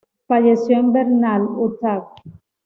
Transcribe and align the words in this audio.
Falleció 0.25 0.79
en 0.79 0.93
Vernal, 0.93 1.43
Utah. 1.43 2.07